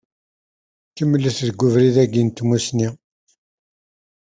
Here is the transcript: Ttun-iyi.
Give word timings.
Ttun-iyi. 0.89 2.85